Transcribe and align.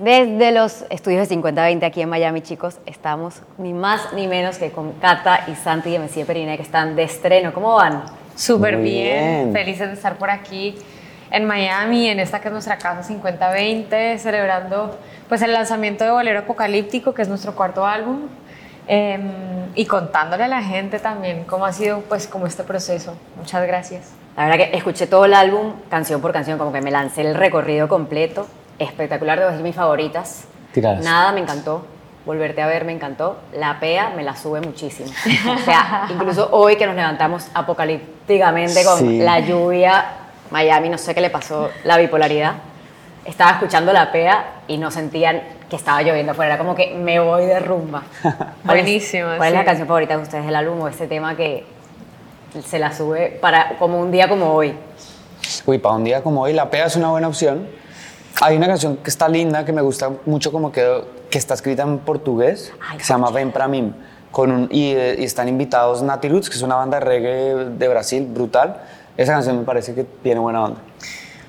Desde 0.00 0.50
los 0.52 0.86
estudios 0.88 1.20
de 1.20 1.26
5020 1.26 1.84
aquí 1.84 2.00
en 2.00 2.08
Miami, 2.08 2.40
chicos, 2.40 2.78
estamos 2.86 3.42
ni 3.58 3.74
más 3.74 4.14
ni 4.14 4.26
menos 4.26 4.56
que 4.56 4.70
con 4.70 4.92
Cata 4.92 5.44
y 5.46 5.54
Santi 5.54 5.94
y 5.94 5.98
Messi 5.98 6.24
Perine, 6.24 6.56
que 6.56 6.62
están 6.62 6.96
de 6.96 7.02
estreno. 7.02 7.52
¿Cómo 7.52 7.74
van? 7.74 8.04
Súper 8.34 8.78
bien. 8.78 9.52
felices 9.52 9.88
de 9.88 9.94
estar 9.94 10.16
por 10.16 10.30
aquí 10.30 10.74
en 11.30 11.44
Miami, 11.44 12.08
en 12.08 12.18
esta 12.18 12.40
que 12.40 12.48
es 12.48 12.52
nuestra 12.52 12.78
casa 12.78 13.02
5020, 13.02 14.18
celebrando 14.18 14.98
pues 15.28 15.42
el 15.42 15.52
lanzamiento 15.52 16.04
de 16.04 16.10
Bolero 16.10 16.40
Apocalíptico, 16.40 17.12
que 17.12 17.20
es 17.20 17.28
nuestro 17.28 17.54
cuarto 17.54 17.86
álbum, 17.86 18.22
em, 18.90 19.30
y 19.76 19.86
contándole 19.86 20.44
a 20.44 20.48
la 20.48 20.62
gente 20.62 20.98
también 20.98 21.44
cómo 21.44 21.64
ha 21.64 21.72
sido 21.72 22.00
pues 22.00 22.26
como 22.26 22.46
este 22.46 22.64
proceso. 22.64 23.14
Muchas 23.36 23.66
gracias. 23.66 24.10
La 24.36 24.46
verdad 24.46 24.58
que 24.58 24.76
escuché 24.76 25.06
todo 25.06 25.26
el 25.26 25.34
álbum, 25.34 25.74
canción 25.88 26.20
por 26.20 26.32
canción, 26.32 26.58
como 26.58 26.72
que 26.72 26.80
me 26.80 26.90
lancé 26.90 27.20
el 27.20 27.34
recorrido 27.34 27.88
completo. 27.88 28.46
Espectacular, 28.78 29.56
de 29.56 29.62
mis 29.62 29.76
favoritas. 29.76 30.44
Nada 31.04 31.32
me 31.32 31.40
encantó. 31.40 31.84
Volverte 32.26 32.62
a 32.62 32.66
ver 32.66 32.84
me 32.84 32.92
encantó. 32.92 33.38
La 33.52 33.78
PEA 33.80 34.10
me 34.16 34.22
la 34.22 34.34
sube 34.34 34.60
muchísimo. 34.60 35.10
O 35.54 35.58
sea, 35.58 36.06
incluso 36.10 36.48
hoy 36.52 36.76
que 36.76 36.86
nos 36.86 36.96
levantamos 36.96 37.48
apocalípticamente 37.54 38.84
con 38.84 39.24
la 39.24 39.40
lluvia, 39.40 40.04
Miami, 40.50 40.88
no 40.88 40.98
sé 40.98 41.14
qué 41.14 41.20
le 41.20 41.30
pasó, 41.30 41.70
la 41.84 41.96
bipolaridad. 41.96 42.54
Estaba 43.24 43.52
escuchando 43.52 43.92
la 43.92 44.10
PEA 44.10 44.62
y 44.66 44.78
no 44.78 44.90
sentían 44.90 45.42
que 45.68 45.76
estaba 45.76 46.02
lloviendo 46.02 46.32
afuera. 46.32 46.54
Era 46.54 46.58
como 46.58 46.74
que 46.74 46.94
me 46.94 47.20
voy 47.20 47.46
de 47.46 47.60
rumba. 47.60 48.02
Buenísimo. 48.64 49.28
¿Cuál 49.36 49.52
es 49.52 49.58
la 49.58 49.64
canción 49.64 49.86
favorita 49.86 50.16
de 50.16 50.22
ustedes 50.22 50.46
del 50.46 50.56
álbum 50.56 50.80
o 50.80 50.88
ese 50.88 51.06
tema 51.06 51.36
que 51.36 51.64
se 52.64 52.78
la 52.78 52.92
sube 52.92 53.38
para 53.40 53.78
como 53.78 54.00
un 54.00 54.10
día 54.10 54.28
como 54.28 54.52
hoy? 54.52 54.74
Uy, 55.66 55.78
para 55.78 55.94
un 55.96 56.04
día 56.04 56.22
como 56.22 56.42
hoy, 56.42 56.52
la 56.52 56.70
PEA 56.70 56.86
es 56.86 56.96
una 56.96 57.10
buena 57.10 57.28
opción. 57.28 57.68
Hay 58.40 58.56
una 58.56 58.66
canción 58.66 58.96
que 58.96 59.10
está 59.10 59.28
linda, 59.28 59.64
que 59.64 59.72
me 59.72 59.82
gusta 59.82 60.10
mucho 60.24 60.50
como 60.50 60.72
quedó, 60.72 61.06
que 61.28 61.36
está 61.36 61.54
escrita 61.54 61.82
en 61.82 61.98
portugués, 61.98 62.72
que 62.96 63.04
se 63.04 63.12
llama 63.12 63.30
Vem 63.30 63.52
Pra 63.52 63.68
Mim. 63.68 63.92
Con 64.30 64.52
un, 64.52 64.68
y, 64.70 64.92
y, 64.92 65.24
están 65.24 65.48
invitados 65.48 66.02
Nati 66.02 66.28
Roots, 66.28 66.48
que 66.48 66.56
es 66.56 66.62
una 66.62 66.76
banda 66.76 67.00
de 67.00 67.04
reggae 67.04 67.54
de 67.70 67.88
Brasil, 67.88 68.26
brutal. 68.26 68.80
Esa 69.16 69.32
canción 69.32 69.58
me 69.58 69.64
parece 69.64 69.94
que 69.94 70.04
tiene 70.04 70.40
buena 70.40 70.64
onda. 70.64 70.80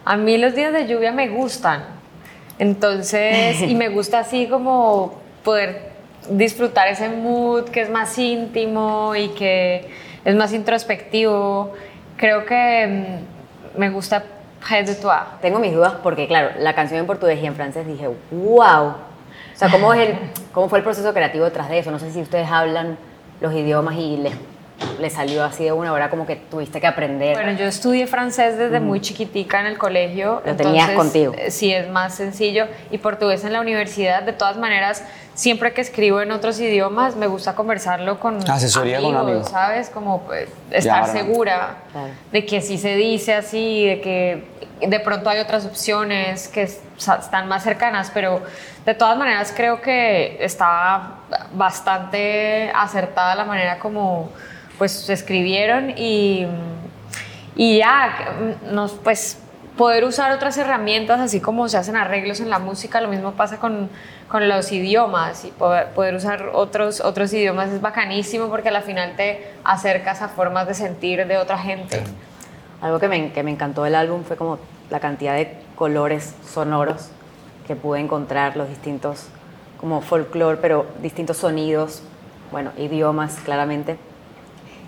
A 0.05 0.17
mí 0.17 0.37
los 0.37 0.55
días 0.55 0.73
de 0.73 0.87
lluvia 0.87 1.11
me 1.11 1.29
gustan. 1.29 1.83
Entonces, 2.59 3.61
y 3.61 3.75
me 3.75 3.89
gusta 3.89 4.19
así 4.19 4.47
como 4.47 5.19
poder 5.43 5.91
disfrutar 6.29 6.87
ese 6.87 7.09
mood 7.09 7.65
que 7.65 7.81
es 7.81 7.89
más 7.89 8.17
íntimo 8.17 9.15
y 9.15 9.29
que 9.29 9.89
es 10.23 10.35
más 10.35 10.53
introspectivo. 10.53 11.73
Creo 12.17 12.45
que 12.45 12.87
mm, 13.75 13.79
me 13.79 13.89
gusta 13.89 14.23
de. 14.59 15.39
Tengo 15.41 15.59
mis 15.59 15.73
dudas 15.73 15.93
porque, 16.03 16.27
claro, 16.27 16.51
la 16.59 16.75
canción 16.75 16.99
en 16.99 17.07
portugués 17.07 17.39
y 17.41 17.45
en 17.45 17.55
francés 17.55 17.87
dije, 17.87 18.07
wow. 18.31 18.87
O 18.89 19.55
sea, 19.55 19.69
¿cómo, 19.69 19.93
es 19.93 20.09
el, 20.09 20.15
¿cómo 20.51 20.69
fue 20.69 20.79
el 20.79 20.83
proceso 20.83 21.13
creativo 21.13 21.45
detrás 21.45 21.69
de 21.69 21.79
eso? 21.79 21.91
No 21.91 21.99
sé 21.99 22.11
si 22.11 22.21
ustedes 22.21 22.49
hablan 22.49 22.97
los 23.39 23.53
idiomas 23.53 23.95
y 23.95 24.17
les 24.17 24.33
le 24.99 25.09
salió 25.09 25.43
así 25.43 25.63
de 25.63 25.71
una 25.71 25.93
hora 25.93 26.09
como 26.09 26.25
que 26.25 26.35
tuviste 26.35 26.79
que 26.79 26.87
aprender? 26.87 27.35
Bueno, 27.35 27.57
yo 27.57 27.65
estudié 27.65 28.07
francés 28.07 28.57
desde 28.57 28.79
muy 28.79 29.01
chiquitica 29.01 29.59
en 29.59 29.67
el 29.67 29.77
colegio. 29.77 30.41
Lo 30.45 30.55
tenías 30.55 30.91
contigo. 30.91 31.33
Eh, 31.37 31.51
sí, 31.51 31.73
es 31.73 31.89
más 31.89 32.15
sencillo. 32.15 32.67
Y 32.91 32.97
portugués 32.97 33.43
en 33.43 33.53
la 33.53 33.61
universidad. 33.61 34.23
De 34.23 34.33
todas 34.33 34.57
maneras, 34.57 35.03
siempre 35.33 35.73
que 35.73 35.81
escribo 35.81 36.21
en 36.21 36.31
otros 36.31 36.59
idiomas, 36.59 37.15
me 37.15 37.27
gusta 37.27 37.55
conversarlo 37.55 38.19
con 38.19 38.49
Asesoría 38.49 38.97
amigos, 38.97 39.13
con 39.15 39.29
amigos. 39.29 39.49
¿sabes? 39.49 39.89
Como 39.89 40.21
pues, 40.23 40.49
estar 40.71 41.07
segura 41.07 41.77
de 42.31 42.45
que 42.45 42.61
sí 42.61 42.77
se 42.77 42.95
dice 42.95 43.33
así, 43.33 43.85
de 43.85 44.01
que 44.01 44.43
de 44.87 44.99
pronto 44.99 45.29
hay 45.29 45.39
otras 45.39 45.65
opciones 45.65 46.47
que 46.47 46.63
están 46.63 47.47
más 47.47 47.63
cercanas, 47.63 48.11
pero 48.13 48.41
de 48.85 48.93
todas 48.93 49.17
maneras 49.17 49.53
creo 49.55 49.81
que 49.81 50.37
está 50.43 51.15
bastante 51.53 52.71
acertada 52.75 53.35
la 53.35 53.45
manera 53.45 53.79
como 53.79 54.29
pues 54.77 54.91
se 54.91 55.13
escribieron 55.13 55.91
y, 55.95 56.47
y 57.55 57.77
ya, 57.77 58.33
nos, 58.71 58.93
pues 58.93 59.37
poder 59.77 60.03
usar 60.03 60.31
otras 60.31 60.57
herramientas, 60.57 61.19
así 61.19 61.39
como 61.39 61.69
se 61.69 61.77
hacen 61.77 61.95
arreglos 61.95 62.39
en 62.39 62.49
la 62.49 62.59
música, 62.59 62.99
lo 63.01 63.07
mismo 63.07 63.33
pasa 63.33 63.57
con, 63.57 63.89
con 64.27 64.47
los 64.49 64.71
idiomas 64.71 65.45
y 65.45 65.51
poder, 65.51 65.89
poder, 65.89 66.15
usar 66.15 66.49
otros, 66.53 67.01
otros 67.01 67.31
idiomas 67.33 67.69
es 67.69 67.81
bacanísimo 67.81 68.49
porque 68.49 68.69
al 68.69 68.83
final 68.83 69.15
te 69.15 69.53
acercas 69.63 70.21
a 70.21 70.27
formas 70.29 70.67
de 70.67 70.73
sentir 70.73 71.25
de 71.27 71.37
otra 71.37 71.57
gente. 71.57 72.01
Algo 72.81 72.99
que 72.99 73.07
me, 73.07 73.31
que 73.31 73.43
me 73.43 73.51
encantó 73.51 73.83
del 73.83 73.95
álbum 73.95 74.23
fue 74.23 74.35
como 74.35 74.57
la 74.89 74.99
cantidad 74.99 75.35
de 75.35 75.55
colores 75.75 76.35
sonoros 76.43 77.09
que 77.67 77.75
pude 77.75 77.99
encontrar, 77.99 78.57
los 78.57 78.67
distintos, 78.69 79.27
como 79.79 80.01
folclore, 80.01 80.57
pero 80.57 80.85
distintos 81.01 81.37
sonidos, 81.37 82.03
bueno, 82.51 82.71
idiomas 82.77 83.35
claramente. 83.45 83.97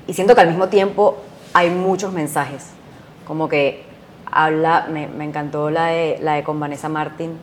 Y 0.08 0.14
siento 0.14 0.36
que 0.36 0.42
al 0.42 0.48
mismo 0.48 0.68
tiempo 0.68 1.18
hay 1.54 1.70
muchos 1.70 2.12
mensajes, 2.12 2.72
como 3.26 3.48
que 3.48 3.84
habla, 4.26 4.88
me, 4.92 5.08
me 5.08 5.24
encantó 5.24 5.70
la 5.70 5.88
de, 5.88 6.18
la 6.22 6.34
de 6.34 6.44
con 6.44 6.60
Vanessa 6.60 6.90
Martin, 6.90 7.38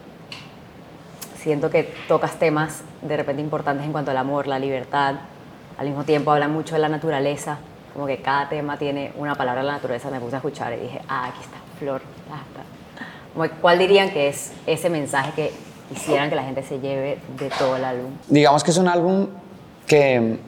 siento 1.36 1.70
que 1.70 1.84
tocas 2.06 2.38
temas 2.38 2.82
de 3.02 3.16
repente 3.16 3.40
importantes 3.40 3.86
en 3.86 3.92
cuanto 3.92 4.10
al 4.10 4.16
amor, 4.18 4.46
la 4.46 4.58
libertad, 4.58 5.14
al 5.78 5.86
mismo 5.86 6.04
tiempo 6.04 6.32
habla 6.32 6.48
mucho 6.48 6.74
de 6.74 6.80
la 6.80 6.88
naturaleza, 6.88 7.58
como 7.92 8.06
que 8.06 8.20
cada 8.20 8.48
tema 8.48 8.76
tiene 8.76 9.12
una 9.16 9.34
palabra 9.34 9.62
de 9.62 9.66
la 9.66 9.74
naturaleza, 9.74 10.10
me 10.10 10.20
puse 10.20 10.36
a 10.36 10.38
escuchar 10.38 10.72
y 10.72 10.76
dije, 10.82 11.00
ah, 11.08 11.26
aquí 11.26 11.40
está, 11.42 11.56
flor, 11.78 12.02
¿Cuál 13.60 13.78
dirían 13.78 14.10
que 14.10 14.28
es 14.28 14.52
ese 14.66 14.90
mensaje 14.90 15.32
que 15.34 15.52
quisieran 15.88 16.30
que 16.30 16.36
la 16.36 16.42
gente 16.42 16.62
se 16.62 16.80
lleve 16.80 17.18
de 17.38 17.48
todo 17.50 17.76
el 17.76 17.84
álbum? 17.84 18.10
Digamos 18.28 18.64
que 18.64 18.70
es 18.72 18.76
un 18.76 18.88
álbum 18.88 19.28
que 19.86 20.38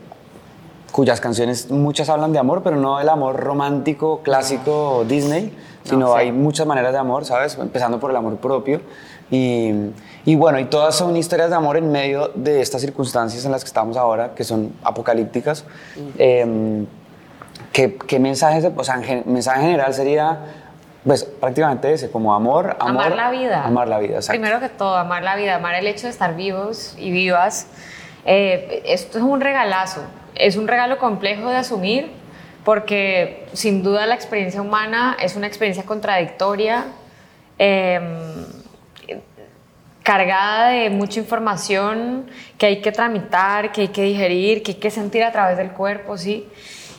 cuyas 0.91 1.21
canciones 1.21 1.71
muchas 1.71 2.09
hablan 2.09 2.33
de 2.33 2.39
amor, 2.39 2.63
pero 2.63 2.77
no 2.77 3.01
el 3.01 3.09
amor 3.09 3.37
romántico, 3.37 4.21
clásico 4.23 5.05
Disney, 5.09 5.57
sino 5.85 6.15
hay 6.15 6.31
muchas 6.31 6.67
maneras 6.67 6.93
de 6.93 6.99
amor, 6.99 7.25
¿sabes? 7.25 7.57
Empezando 7.59 7.99
por 7.99 8.11
el 8.11 8.17
amor 8.17 8.37
propio. 8.37 8.81
Y, 9.31 9.73
y, 10.27 10.35
bueno, 10.35 10.61
y 10.61 10.67
todas 10.67 10.95
son 10.95 11.17
historias 11.17 11.49
de 11.49 11.57
amor 11.57 11.79
en 11.79 11.91
medio 11.91 12.31
de 12.35 12.61
estas 12.61 12.83
circunstancias 12.83 13.45
en 13.47 13.51
las 13.51 13.65
que 13.65 13.69
estamos 13.69 13.97
ahora, 13.97 14.35
que 14.35 14.45
son 14.45 14.73
apocalípticas. 14.85 15.65
Em, 16.19 16.87
¿qué, 17.73 17.97
¿qué, 17.97 18.19
mensajes, 18.19 18.67
o 18.75 18.85
sea, 18.85 19.01
mensaje 19.27 19.61
general 19.61 19.95
sería, 19.95 20.39
pues 21.05 21.25
prácticamente 21.25 21.93
ese, 21.93 22.11
como 22.11 22.35
amor, 22.35 22.77
amor. 22.81 23.05
Amar 23.07 23.17
la 23.17 23.31
vida. 23.31 23.65
Amar 23.65 23.89
la 23.89 23.99
vida, 23.99 24.17
exacto. 24.17 24.41
Primero 24.41 24.61
que 24.61 24.69
todo, 24.69 24.97
amar 24.97 25.23
la 25.23 25.37
vida, 25.37 25.57
amar 25.57 25.75
el 25.75 25.87
hecho 25.87 26.07
de 26.07 26.11
estar 26.11 26.35
vivos 26.35 26.95
y 26.99 27.11
vivas. 27.11 27.67
Eh, 28.25 28.83
esto 28.87 29.19
es 29.19 29.25
un 29.25 29.41
regalazo 29.41 30.03
es 30.35 30.57
un 30.57 30.69
regalo 30.69 30.99
complejo 30.99 31.51
de 31.51 31.57
asumir 31.57 32.11
porque 32.65 33.47
sin 33.53 33.83
duda 33.83 34.07
la 34.07 34.15
experiencia 34.15 34.61
humana 34.61 35.17
es 35.21 35.37
una 35.37 35.47
experiencia 35.47 35.85
contradictoria, 35.85 36.87
em, 37.59 38.45
cargada 40.03 40.69
de 40.69 40.91
mucha 40.91 41.21
información 41.21 42.27
que 42.59 42.67
hay 42.67 42.81
que 42.81 42.91
tramitar, 42.91 43.73
que 43.73 43.83
hay 43.83 43.89
que 43.89 44.03
digerir, 44.03 44.63
que 44.63 44.73
hay 44.73 44.79
que 44.79 44.91
sentir 44.91 45.23
a 45.23 45.33
través 45.33 45.57
del 45.57 45.71
cuerpo, 45.71 46.17
¿sí? 46.17 46.49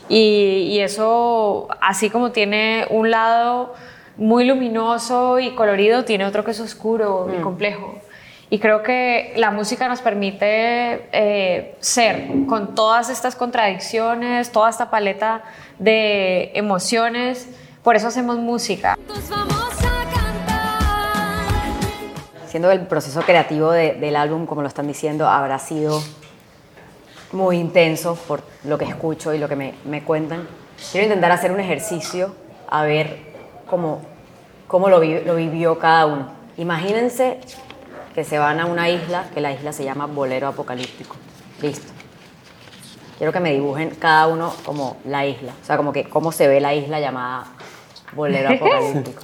Y, 0.10 0.80
eso, 0.80 1.68
así 1.82 2.10
como 2.10 2.32
tiene 2.32 2.86
un 2.90 3.10
lado 3.10 3.74
muy 4.18 4.46
luminoso 4.46 5.40
y 5.40 5.52
colorido, 5.52 6.04
tiene 6.06 6.26
otro 6.26 6.44
que 6.44 6.52
es 6.52 6.60
oscuro 6.60 7.30
y 7.34 7.38
mm. 7.38 7.42
complejo. 7.42 7.96
Y 8.50 8.60
creo 8.60 8.84
que 8.84 9.34
la 9.38 9.50
música 9.50 9.88
nos 9.88 10.02
permite 10.02 11.10
eh, 11.12 11.76
ser 11.80 12.28
con 12.48 12.76
todas 12.76 13.10
estas 13.10 13.36
contradicciones, 13.36 14.52
toda 14.52 14.70
esta 14.70 14.92
paleta 14.92 15.44
de 15.80 16.52
emociones. 16.54 17.50
Por 17.82 17.96
eso 17.96 18.10
hacemos 18.10 18.38
música. 18.38 18.96
Siendo 22.48 22.70
el 22.70 22.82
proceso 22.82 23.22
creativo 23.22 23.72
del 23.72 24.16
álbum, 24.16 24.46
como 24.46 24.62
lo 24.62 24.68
están 24.68 24.86
diciendo, 24.86 25.28
habrá 25.28 25.58
sido 25.58 26.00
muy 27.34 27.58
intenso 27.58 28.16
por 28.16 28.42
lo 28.64 28.78
que 28.78 28.86
escucho 28.86 29.34
y 29.34 29.40
lo 29.40 29.50
que 29.50 29.56
me, 29.56 29.74
me 29.86 30.04
cuentan. 30.04 30.48
Quiero 30.92 31.08
intentar 31.08 31.32
hacer 31.32 31.52
un 31.52 31.60
ejercicio 31.60 32.34
a 32.70 32.84
ver 32.84 33.18
cómo, 33.68 34.02
cómo 34.68 34.90
lo, 34.90 35.04
lo 35.04 35.36
vivió 35.36 35.80
cada 35.80 36.06
uno. 36.06 36.32
Imagínense 36.58 37.40
que 38.14 38.24
se 38.24 38.38
van 38.38 38.60
a 38.60 38.66
una 38.66 38.90
isla, 38.90 39.26
que 39.34 39.42
la 39.42 39.52
isla 39.52 39.74
se 39.74 39.84
llama 39.84 40.06
Bolero 40.06 40.48
Apocalíptico. 40.48 41.16
Listo. 41.62 41.92
Quiero 43.18 43.32
que 43.32 43.40
me 43.40 43.54
dibujen 43.54 43.92
cada 43.92 44.28
uno 44.28 44.54
como 44.66 44.98
la 45.06 45.26
isla, 45.26 45.54
o 45.62 45.66
sea, 45.66 45.78
como 45.78 45.94
que 45.94 46.04
cómo 46.04 46.32
se 46.32 46.48
ve 46.48 46.60
la 46.60 46.74
isla 46.74 47.00
llamada 47.00 47.46
Bolero 48.14 48.50
Apocalíptico. 48.56 49.24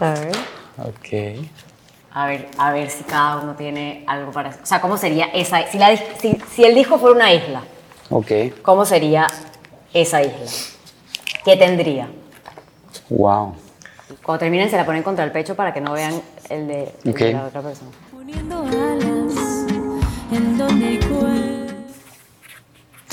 a 0.00 0.10
ver. 0.10 0.36
Ok. 0.78 1.46
A 2.16 2.26
ver, 2.26 2.48
a 2.56 2.72
ver 2.72 2.88
si 2.88 3.04
cada 3.04 3.36
uno 3.42 3.56
tiene 3.56 4.02
algo 4.06 4.32
para... 4.32 4.48
O 4.48 4.64
sea, 4.64 4.80
¿cómo 4.80 4.96
sería 4.96 5.26
esa... 5.34 5.66
Si, 5.70 5.76
la, 5.76 5.94
si, 5.94 6.40
si 6.50 6.64
el 6.64 6.74
disco 6.74 6.98
fuera 6.98 7.14
una 7.14 7.30
isla, 7.30 7.62
Ok. 8.08 8.30
¿cómo 8.62 8.86
sería 8.86 9.26
esa 9.92 10.22
isla? 10.22 10.46
¿Qué 11.44 11.58
tendría? 11.58 12.08
Wow. 13.10 13.54
Cuando 14.22 14.38
terminen 14.38 14.70
se 14.70 14.78
la 14.78 14.86
ponen 14.86 15.02
contra 15.02 15.26
el 15.26 15.30
pecho 15.30 15.54
para 15.54 15.74
que 15.74 15.82
no 15.82 15.92
vean 15.92 16.22
el 16.48 16.66
de, 16.66 16.94
el 17.04 17.12
de 17.12 17.32
la 17.34 17.44
otra 17.44 17.60
persona. 17.60 17.90
Poniendo 18.10 18.60
alas 18.62 19.66
en 20.32 20.56
donde 20.56 20.98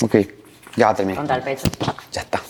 Ok, 0.00 0.16
ya 0.76 0.94
terminé. 0.94 1.18
Contra 1.18 1.36
el 1.36 1.42
pecho. 1.42 1.68
Ya 2.10 2.22
está. 2.22 2.40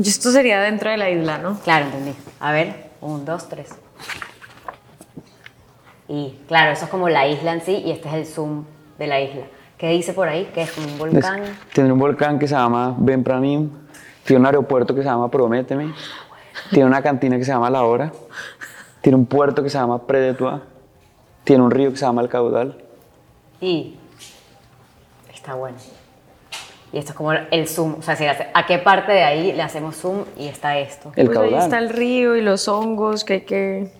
Y 0.00 0.08
esto 0.08 0.32
sería 0.32 0.60
dentro 0.60 0.90
de 0.90 0.96
la 0.96 1.10
isla, 1.10 1.38
¿no? 1.38 1.60
Claro, 1.60 1.84
entendí. 1.84 2.12
A 2.40 2.50
ver, 2.50 2.90
un, 3.00 3.24
dos, 3.24 3.48
tres. 3.48 3.68
Y 6.08 6.34
claro, 6.48 6.72
eso 6.72 6.86
es 6.86 6.90
como 6.90 7.08
la 7.08 7.28
isla 7.28 7.52
en 7.52 7.60
sí 7.60 7.82
y 7.84 7.90
este 7.90 8.08
es 8.08 8.14
el 8.14 8.26
zoom 8.26 8.64
de 8.98 9.06
la 9.06 9.20
isla. 9.20 9.44
¿Qué 9.76 9.90
dice 9.90 10.12
por 10.12 10.26
ahí? 10.26 10.46
Que 10.54 10.62
es 10.62 10.72
como 10.72 10.88
un 10.88 10.98
volcán. 10.98 11.42
tiene 11.72 11.92
un 11.92 11.98
volcán 11.98 12.38
que 12.38 12.48
se 12.48 12.54
llama 12.54 12.96
Benpramim, 12.98 13.70
tiene 14.24 14.40
un 14.40 14.46
aeropuerto 14.46 14.94
que 14.94 15.02
se 15.02 15.08
llama 15.08 15.30
Prométeme, 15.30 15.92
tiene 16.70 16.86
una 16.86 17.02
cantina 17.02 17.36
que 17.36 17.44
se 17.44 17.52
llama 17.52 17.70
La 17.70 17.84
Hora, 17.84 18.10
tiene 19.02 19.16
un 19.16 19.26
puerto 19.26 19.62
que 19.62 19.70
se 19.70 19.78
llama 19.78 20.06
Predetua, 20.06 20.62
tiene 21.44 21.62
un 21.62 21.70
río 21.70 21.90
que 21.90 21.96
se 21.96 22.06
llama 22.06 22.22
El 22.22 22.28
Caudal. 22.28 22.76
Y 23.60 23.96
está 25.32 25.54
bueno. 25.54 25.76
Y 26.92 26.98
esto 26.98 27.12
es 27.12 27.16
como 27.16 27.32
el 27.32 27.68
zoom, 27.68 27.96
o 27.98 28.02
sea, 28.02 28.16
si 28.16 28.24
a 28.24 28.66
qué 28.66 28.78
parte 28.78 29.12
de 29.12 29.22
ahí 29.22 29.52
le 29.52 29.62
hacemos 29.62 29.94
zoom 29.96 30.24
y 30.38 30.48
está 30.48 30.78
esto. 30.78 31.12
El 31.16 31.26
pues 31.26 31.38
Ahí 31.38 31.54
está 31.54 31.78
el 31.78 31.90
río 31.90 32.34
y 32.34 32.40
los 32.40 32.66
hongos 32.66 33.24
que 33.24 33.34
hay 33.34 33.40
que 33.42 33.92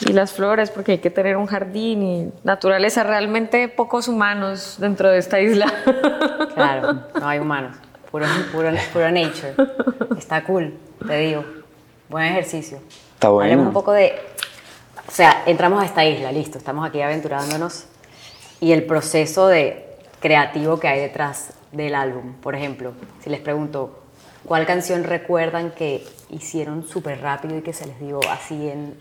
y 0.00 0.12
las 0.12 0.32
flores, 0.32 0.70
porque 0.70 0.92
hay 0.92 0.98
que 0.98 1.10
tener 1.10 1.36
un 1.36 1.46
jardín 1.46 2.02
y 2.02 2.32
naturaleza. 2.42 3.04
Realmente 3.04 3.68
pocos 3.68 4.08
humanos 4.08 4.76
dentro 4.78 5.08
de 5.10 5.18
esta 5.18 5.40
isla. 5.40 5.72
Claro, 6.54 7.00
no 7.18 7.28
hay 7.28 7.40
humanos. 7.40 7.76
Puro, 8.12 8.26
puro, 8.52 8.70
puro 8.92 9.10
nature. 9.10 9.54
Está 10.16 10.44
cool, 10.44 10.72
te 11.04 11.18
digo. 11.18 11.44
Buen 12.08 12.26
ejercicio. 12.26 12.78
Está 13.14 13.30
bueno. 13.30 13.50
Hablemos 13.50 13.66
un 13.66 13.72
poco 13.72 13.90
de. 13.90 14.14
O 15.08 15.10
sea, 15.10 15.42
entramos 15.46 15.82
a 15.82 15.86
esta 15.86 16.04
isla, 16.04 16.30
listo, 16.30 16.58
estamos 16.58 16.86
aquí 16.86 17.02
aventurándonos. 17.02 17.86
Y 18.60 18.70
el 18.70 18.84
proceso 18.84 19.48
de 19.48 19.96
creativo 20.20 20.78
que 20.78 20.86
hay 20.86 21.00
detrás 21.00 21.54
del 21.72 21.96
álbum. 21.96 22.34
Por 22.34 22.54
ejemplo, 22.54 22.92
si 23.20 23.30
les 23.30 23.40
pregunto, 23.40 23.98
¿cuál 24.46 24.64
canción 24.64 25.02
recuerdan 25.02 25.72
que 25.72 26.06
hicieron 26.30 26.86
súper 26.86 27.20
rápido 27.20 27.58
y 27.58 27.62
que 27.62 27.72
se 27.72 27.86
les 27.86 27.98
dio 27.98 28.20
así 28.30 28.68
en 28.68 28.94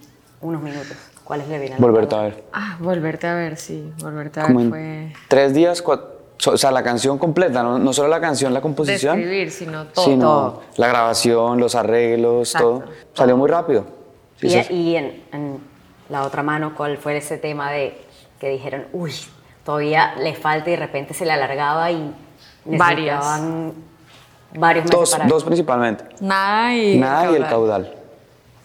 unos 0.43 0.61
minutos. 0.61 0.95
¿Cuáles 1.23 1.47
le 1.47 1.57
vienen? 1.57 1.79
Volverte 1.79 2.15
a 2.15 2.21
ver. 2.21 2.43
Ah, 2.51 2.77
volverte 2.79 3.27
a 3.27 3.33
ver, 3.33 3.57
sí. 3.57 3.91
Volverte 4.01 4.41
a 4.41 4.47
ver 4.47 4.69
fue. 4.69 5.13
Tres 5.29 5.53
días, 5.53 5.81
o 5.85 6.57
sea, 6.57 6.71
la 6.71 6.83
canción 6.83 7.17
completa, 7.17 7.63
no, 7.63 7.79
no, 7.79 7.93
solo 7.93 8.09
la 8.09 8.19
canción, 8.19 8.53
la 8.53 8.61
composición. 8.61 9.15
De 9.15 9.23
escribir, 9.23 9.51
sino 9.51 9.85
todo. 9.85 10.05
Sino 10.05 10.59
la 10.75 10.87
grabación, 10.87 11.59
los 11.59 11.75
arreglos, 11.75 12.51
todo. 12.51 12.83
Salió 13.13 13.37
muy 13.37 13.49
rápido. 13.49 13.85
y, 14.41 14.73
y 14.73 14.95
en, 14.97 15.73
la 16.09 16.23
otra 16.23 16.43
mano, 16.43 16.73
¿cuál 16.75 16.97
fue 16.97 17.17
ese 17.17 17.37
tema 17.37 17.71
de 17.71 17.97
que 18.39 18.49
dijeron, 18.49 18.85
uy, 18.91 19.13
todavía 19.63 20.15
le 20.17 20.35
falta 20.35 20.69
y 20.69 20.73
de 20.73 20.79
repente 20.79 21.13
se 21.13 21.25
le 21.25 21.31
alargaba 21.31 21.89
y 21.89 22.13
necesitaban 22.65 23.73
varios 24.53 24.83
meses 24.83 24.99
dos, 24.99 25.17
Dos 25.27 25.43
principalmente. 25.45 26.03
Nada 26.19 26.75
y 26.75 26.97
Nada 26.99 27.31
y 27.31 27.35
el 27.35 27.47
caudal 27.47 28.02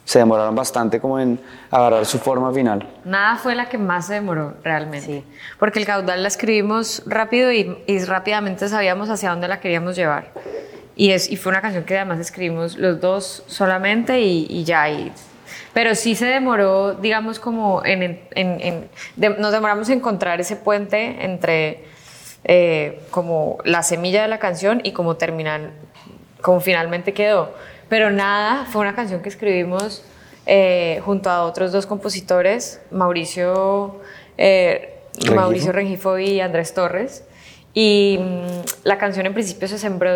se 0.08 0.20
demoraron 0.20 0.55
bastante 0.55 1.00
como 1.00 1.20
en 1.20 1.38
agarrar 1.70 2.06
su 2.06 2.19
forma 2.19 2.50
final. 2.50 2.88
Nada 3.05 3.37
fue 3.37 3.55
la 3.55 3.69
que 3.69 3.76
más 3.76 4.06
se 4.06 4.14
demoró 4.14 4.55
realmente, 4.64 5.22
porque 5.58 5.81
el 5.81 5.84
caudal 5.84 6.22
la 6.22 6.28
escribimos 6.28 7.02
rápido 7.05 7.52
y, 7.52 7.76
rápidamente 8.06 8.70
sabíamos 8.70 9.10
hacia 9.10 9.28
dónde 9.28 9.49
la 9.49 9.60
queríamos 9.60 9.96
llevar. 9.96 10.32
Y, 10.96 11.10
es, 11.10 11.31
y 11.31 11.37
fue 11.37 11.50
una 11.50 11.60
canción 11.60 11.84
que 11.84 11.94
además 11.94 12.20
escribimos 12.20 12.78
los 12.78 13.02
dos 13.02 13.44
solamente 13.49 14.19
y, 14.19 14.64
ya. 14.64 14.88
Y, 14.88 15.12
pero 15.75 15.94
sí 15.94 16.14
se 16.14 16.25
demoró, 16.25 16.94
digamos, 16.94 17.38
como 17.38 17.84
en... 17.84 18.19
en, 18.31 18.88
nos 19.19 19.52
demoramos 19.52 19.90
en 19.90 19.99
encontrar 19.99 20.40
ese 20.40 20.56
puente 20.56 21.22
entre 21.22 21.84
eh, 22.44 23.02
como 23.10 23.58
la 23.62 23.82
semilla 23.82 24.22
de 24.22 24.28
la 24.28 24.38
canción 24.38 24.81
y 24.84 24.93
cómo 24.93 25.16
terminan, 25.16 25.72
como 26.40 26.60
finalmente 26.60 27.12
quedó 27.12 27.52
pero 27.88 28.11
nada, 28.11 28.67
fue 28.67 28.82
una 28.82 28.94
canción 28.94 29.23
que 29.23 29.29
escribimos 29.29 30.05
eh, 30.46 31.00
junto 31.05 31.31
a 31.31 31.44
otros 31.44 31.73
dos 31.73 31.87
compositores, 31.87 32.81
Mauricio, 32.90 34.00
eh, 34.37 35.00
Mauricio 35.35 35.73
Rengifo 35.73 36.19
y 36.19 36.40
Andrés 36.40 36.75
Torres. 36.75 37.25
Y 37.75 38.19
mm, 38.20 38.85
la 38.85 38.99
canción 38.99 39.26
en 39.26 39.35
principio 39.35 39.69
se 39.69 39.79
sembró 39.79 40.11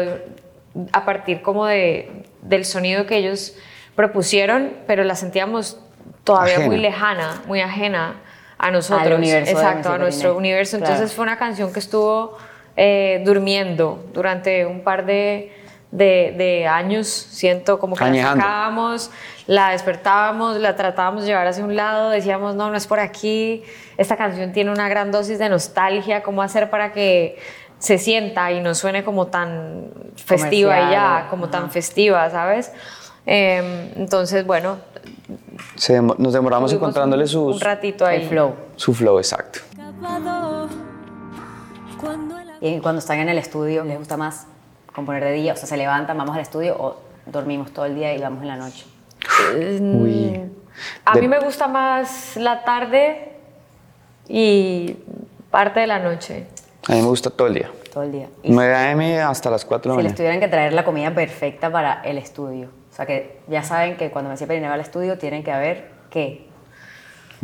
a 0.93 1.05
partir 1.05 1.43
como 1.43 1.67
de, 1.67 2.25
del 2.41 2.65
sonido 2.65 3.07
que 3.07 3.17
ellos 3.17 3.55
propusieron, 3.95 4.73
pero 4.87 5.05
la 5.05 5.15
sentíamos 5.15 5.79
todavía 6.25 6.61
muy 6.61 6.79
lejana, 6.79 7.43
muy 7.47 7.61
ajena 7.61 8.23
a 8.59 8.71
nosotros. 8.71 9.19
universo 9.19 9.53
Exacto, 9.53 9.93
a 9.93 9.99
nuestro 9.99 10.37
universo. 10.37 10.77
Entonces 10.77 11.13
fue 11.13 11.25
una 11.25 11.37
canción 11.37 11.73
que 11.73 11.79
estuvo 11.81 12.39
eh, 12.77 13.23
durmiendo 13.25 14.07
durante 14.15 14.65
un 14.65 14.83
par 14.83 15.05
de 15.05 15.53
de, 15.93 16.67
años, 16.67 17.07
siento 17.07 17.79
como 17.79 17.97
que 17.97 18.05
la 18.05 18.23
sacábamos, 18.23 19.11
la 19.47 19.71
despertábamos, 19.71 20.57
la 20.57 20.75
tratábamos 20.75 21.23
de 21.23 21.29
llevar 21.29 21.47
hacia 21.47 21.65
un 21.65 21.77
lado, 21.77 22.11
decíamos, 22.11 22.55
no, 22.55 22.71
no 22.71 22.77
es 22.77 22.87
por 22.87 22.99
aquí, 22.99 23.63
esta 23.99 24.17
canción 24.17 24.53
tiene 24.53 24.71
una 24.71 24.89
gran 24.89 25.13
dosis 25.13 25.39
de 25.39 25.49
nostalgia, 25.49 26.23
¿cómo 26.23 26.43
hacer 26.43 26.71
para 26.71 26.93
que 26.93 27.39
se 27.79 27.99
sienta 27.99 28.51
y 28.53 28.61
no 28.61 28.75
suene 28.75 29.05
como 29.05 29.27
tan 29.27 29.91
festiva 30.17 30.89
y 30.89 30.93
ya, 30.93 31.27
como 31.29 31.51
tan 31.51 31.71
festiva, 31.71 32.31
¿sabes? 32.31 32.73
Em, 33.27 33.91
entonces, 33.97 34.47
bueno. 34.47 34.79
nos 36.19 36.33
demoramos 36.33 36.73
encontrándole 36.73 37.27
su 37.27 37.47
un 37.47 37.61
ratito 37.61 38.07
ahí. 38.07 38.27
flow. 38.29 38.55
Su 38.77 38.95
flow, 38.95 39.19
exacto. 39.19 39.61
Y 42.61 42.79
cuando 42.79 43.01
están 43.01 43.19
en 43.19 43.29
el 43.29 43.39
estudio, 43.39 43.85
¿les 43.85 43.99
gusta 43.99 44.17
más 44.17 44.47
componer 44.95 45.25
de 45.25 45.33
día? 45.33 45.53
O 45.53 45.57
sea, 45.57 45.67
¿se 45.67 45.77
levantan, 45.77 46.17
vamos 46.17 46.35
al 46.35 46.43
estudio 46.43 46.77
o 46.79 46.97
dormimos 47.27 47.73
todo 47.73 47.87
el 47.87 47.95
día 47.95 48.15
y 48.15 48.21
vamos 48.21 48.43
en 48.43 48.49
la 48.49 48.57
noche? 48.57 48.87
Mm, 49.81 50.51
a 51.05 51.15
mí 51.15 51.29
me 51.29 51.39
gusta 51.41 51.69
más 51.69 52.37
la 52.37 52.65
tarde 52.65 53.33
y 54.29 54.97
parte 55.51 55.81
de 55.81 55.87
la 55.87 55.99
noche. 55.99 56.47
A 56.89 56.93
mí 56.93 57.01
me 57.01 57.09
gusta 57.09 57.31
todo 57.31 57.49
el 57.49 57.55
día. 57.55 57.71
Todo 57.93 58.05
el 58.05 58.13
día. 58.13 58.29
9 58.43 58.75
a.m. 58.75 59.21
hasta 59.21 59.51
las 59.51 59.65
4 59.65 59.93
de 59.93 59.97
la. 59.97 60.03
Si 60.03 60.09
les 60.09 60.17
tuvieran 60.17 60.41
que 60.41 60.49
traer 60.49 60.73
la 60.73 60.85
comida 60.85 61.15
perfecta 61.15 61.71
para 61.71 62.01
el 62.03 62.19
estudio. 62.19 62.71
O 62.91 62.95
sea, 62.95 63.07
que 63.07 63.41
ya 63.49 63.63
saben 63.63 63.97
que 63.97 64.11
cuando 64.11 64.31
me 64.31 64.37
Perineo 64.37 64.69
va 64.69 64.75
al 64.75 64.81
estudio 64.81 65.19
tienen 65.19 65.45
que 65.45 65.53
haber 65.53 65.91
qué. 66.11 66.49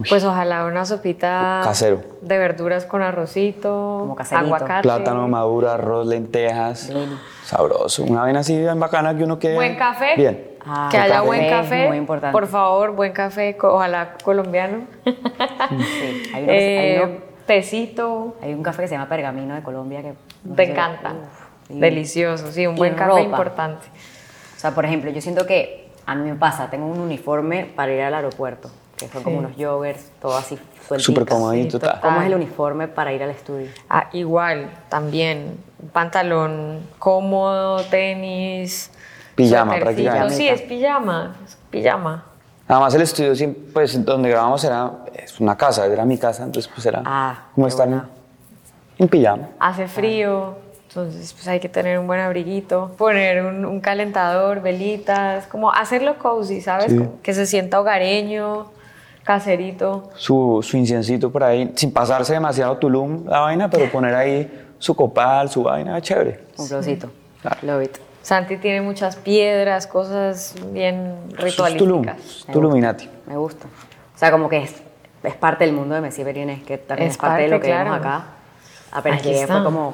Pues 0.08 0.22
ojalá 0.24 0.64
una 0.66 0.84
sopita 0.84 1.60
casero 1.64 2.02
de 2.20 2.38
verduras 2.38 2.84
con 2.86 3.02
arrocito, 3.02 4.06
Como 4.06 4.16
aguacate, 4.18 4.82
plátano 4.82 5.26
maduro, 5.26 5.70
arroz, 5.70 6.06
lentejas. 6.06 6.92
Sabroso. 7.44 8.04
Una 8.04 8.22
vaina 8.22 8.40
así 8.40 8.56
bien 8.56 8.78
bacana 8.78 9.16
que 9.16 9.24
uno 9.24 9.38
quede. 9.38 9.54
Buen 9.54 9.76
café. 9.76 10.14
Bien. 10.16 10.48
Ah, 10.64 10.88
que 10.90 10.98
haya 10.98 11.22
buen 11.22 11.48
café. 11.48 11.88
Muy 11.88 11.96
importante. 11.96 12.32
Por 12.32 12.46
favor, 12.46 12.92
buen 12.92 13.12
café, 13.12 13.56
ojalá 13.60 14.14
colombiano. 14.22 14.86
Sí, 15.04 16.30
hay, 16.34 16.42
unos, 16.44 16.54
eh, 16.54 17.20
tecito. 17.46 18.36
Hay 18.42 18.52
un 18.52 18.62
café 18.62 18.82
que 18.82 18.88
se 18.88 18.94
llama 18.94 19.08
Pergamino 19.08 19.54
de 19.54 19.62
Colombia 19.62 20.02
que. 20.02 20.14
Te 20.54 20.70
encanta. 20.70 21.14
Delicioso, 21.68 22.52
sí, 22.52 22.66
un 22.66 22.76
buen 22.76 22.94
café 22.94 23.22
importante. 23.22 23.86
O 24.56 24.60
sea, 24.60 24.72
por 24.72 24.84
ejemplo, 24.84 25.10
yo 25.10 25.20
siento 25.20 25.46
que 25.46 25.88
a 26.06 26.14
mí 26.14 26.28
me 26.28 26.36
pasa, 26.36 26.70
tengo 26.70 26.86
un 26.86 26.98
uniforme 26.98 27.64
para 27.64 27.92
ir 27.92 28.00
al 28.00 28.14
aeropuerto, 28.14 28.70
que 28.98 29.08
son 29.08 29.22
como 29.22 29.38
unos 29.38 29.52
joggers, 29.56 30.10
todo 30.20 30.36
así 30.36 30.58
sueltito. 30.88 31.12
Súper 31.12 31.26
comodito. 31.26 31.78
¿Cómo 32.02 32.20
es 32.20 32.26
el 32.26 32.34
uniforme 32.34 32.88
para 32.88 33.12
ir 33.12 33.22
al 33.22 33.30
estudio? 33.30 33.68
Ah, 33.88 34.08
igual, 34.12 34.70
también 34.88 35.58
pantalón 35.92 36.80
cómodo, 36.98 37.82
tenis. 37.84 38.90
Pijama 39.34 39.76
prácticamente. 39.78 40.34
Sí, 40.34 40.48
es 40.48 40.62
pijama, 40.62 41.36
pijama. 41.70 42.24
Además 42.66 42.94
el 42.94 43.02
estudio, 43.02 43.32
pues 43.72 44.04
donde 44.04 44.28
grabamos 44.28 44.62
era 44.64 44.90
es 45.14 45.40
una 45.40 45.56
casa, 45.56 45.86
era 45.86 46.04
mi 46.04 46.18
casa, 46.18 46.44
entonces 46.44 46.70
pues 46.72 46.86
era 46.86 47.02
ah, 47.04 47.44
como 47.54 47.66
estar 47.66 47.88
en, 48.98 49.08
pijama. 49.08 49.48
Hace 49.58 49.88
frío, 49.88 50.56
entonces 50.88 51.32
pues 51.32 51.48
hay 51.48 51.60
que 51.60 51.68
tener 51.68 51.98
un 51.98 52.06
buen 52.06 52.20
abriguito, 52.20 52.92
poner 52.98 53.42
un, 53.44 53.80
calentador, 53.80 54.60
velitas, 54.60 55.46
como 55.46 55.70
hacerlo 55.72 56.18
cozy, 56.18 56.60
¿sabes? 56.60 56.92
Que 57.22 57.32
se 57.32 57.46
sienta 57.46 57.80
hogareño, 57.80 58.66
caserito. 59.28 60.08
Su, 60.14 60.60
su 60.62 60.78
inciencito 60.78 61.30
por 61.30 61.44
ahí, 61.44 61.70
sin 61.76 61.92
pasarse 61.92 62.32
demasiado 62.32 62.78
tulum 62.78 63.26
la 63.26 63.40
vaina, 63.40 63.68
pero 63.68 63.92
poner 63.92 64.14
ahí 64.14 64.70
su 64.78 64.96
copal, 64.96 65.50
su 65.50 65.62
vaina, 65.64 66.00
chévere. 66.00 66.46
Un 66.56 66.66
flowcito. 66.66 67.10
Love 67.60 67.82
it. 67.82 67.98
Santi 68.22 68.56
tiene 68.56 68.80
muchas 68.80 69.16
piedras, 69.16 69.86
cosas 69.86 70.54
bien 70.72 71.14
ritualísticas. 71.32 72.46
Tuluminati. 72.50 73.06
Me 73.26 73.36
gusta. 73.36 73.66
O 73.66 74.18
sea, 74.18 74.30
como 74.30 74.48
que 74.48 74.62
es, 74.62 74.74
es 75.22 75.34
parte 75.34 75.66
del 75.66 75.74
mundo 75.74 75.94
de 75.94 76.00
Messi 76.00 76.24
Berines, 76.24 76.62
que 76.62 76.78
también 76.78 77.10
es, 77.10 77.18
parte, 77.18 77.42
de 77.42 77.48
lo 77.48 77.60
que 77.60 77.70
vemos 77.70 77.98
acá. 77.98 78.24
Apenas 78.92 79.22
llegué 79.22 79.46
fue 79.46 79.62
como, 79.62 79.92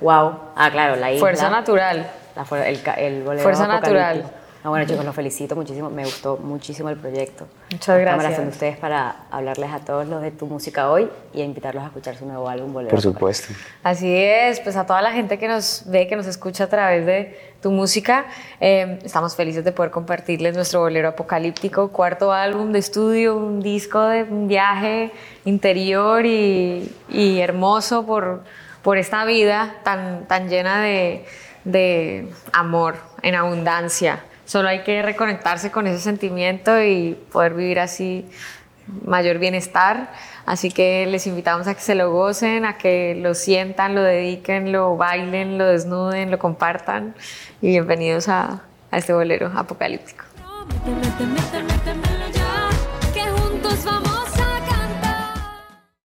wow. 0.00 0.32
Ah, 0.56 0.68
claro, 0.72 0.96
la 0.96 1.12
isla. 1.12 1.20
Fuerza 1.20 1.48
natural. 1.48 2.10
La, 2.34 2.66
el, 2.66 2.80
el 2.96 3.38
Fuerza 3.38 3.68
natural. 3.68 4.24
Ah, 4.64 4.70
bueno, 4.70 4.84
chicos, 4.86 5.04
los 5.04 5.14
felicito 5.14 5.54
muchísimo. 5.54 5.88
Me 5.88 6.04
gustó 6.04 6.36
muchísimo 6.36 6.88
el 6.88 6.96
proyecto. 6.96 7.46
Muchas 7.70 8.00
gracias. 8.00 8.32
Estamos 8.32 8.48
de 8.48 8.52
ustedes 8.52 8.76
para 8.76 9.24
hablarles 9.30 9.70
a 9.70 9.78
todos 9.78 10.08
los 10.08 10.20
de 10.20 10.32
tu 10.32 10.46
música 10.46 10.90
hoy 10.90 11.08
y 11.32 11.42
a 11.42 11.44
invitarlos 11.44 11.84
a 11.84 11.86
escuchar 11.86 12.16
su 12.16 12.26
nuevo 12.26 12.48
álbum, 12.48 12.72
Bolero. 12.72 12.90
Por 12.90 13.00
supuesto. 13.00 13.54
Así 13.84 14.12
es, 14.12 14.58
pues 14.58 14.74
a 14.76 14.84
toda 14.84 15.00
la 15.00 15.12
gente 15.12 15.38
que 15.38 15.46
nos 15.46 15.84
ve, 15.86 16.08
que 16.08 16.16
nos 16.16 16.26
escucha 16.26 16.64
a 16.64 16.66
través 16.66 17.06
de 17.06 17.38
tu 17.62 17.70
música, 17.70 18.26
eh, 18.60 18.98
estamos 19.04 19.36
felices 19.36 19.64
de 19.64 19.72
poder 19.72 19.92
compartirles 19.92 20.54
nuestro 20.56 20.80
Bolero 20.80 21.08
Apocalíptico, 21.08 21.88
cuarto 21.88 22.32
álbum 22.32 22.72
de 22.72 22.80
estudio, 22.80 23.36
un 23.36 23.60
disco 23.60 24.02
de 24.02 24.24
un 24.24 24.48
viaje 24.48 25.12
interior 25.44 26.26
y, 26.26 26.92
y 27.08 27.38
hermoso 27.40 28.04
por, 28.06 28.42
por 28.82 28.98
esta 28.98 29.24
vida 29.24 29.76
tan, 29.84 30.26
tan 30.26 30.48
llena 30.48 30.82
de, 30.82 31.24
de 31.64 32.28
amor 32.52 32.96
en 33.22 33.34
abundancia. 33.34 34.24
Solo 34.48 34.70
hay 34.70 34.78
que 34.78 35.02
reconectarse 35.02 35.70
con 35.70 35.86
ese 35.86 36.00
sentimiento 36.00 36.82
y 36.82 37.18
poder 37.30 37.52
vivir 37.52 37.80
así 37.80 38.24
mayor 39.04 39.38
bienestar. 39.38 40.10
Así 40.46 40.70
que 40.70 41.04
les 41.04 41.26
invitamos 41.26 41.66
a 41.66 41.74
que 41.74 41.82
se 41.82 41.94
lo 41.94 42.10
gocen, 42.10 42.64
a 42.64 42.78
que 42.78 43.14
lo 43.14 43.34
sientan, 43.34 43.94
lo 43.94 44.02
dediquen, 44.02 44.72
lo 44.72 44.96
bailen, 44.96 45.58
lo 45.58 45.66
desnuden, 45.66 46.30
lo 46.30 46.38
compartan. 46.38 47.14
Y 47.60 47.72
bienvenidos 47.72 48.30
a, 48.30 48.62
a 48.90 48.96
este 48.96 49.12
bolero 49.12 49.52
apocalíptico. 49.54 50.24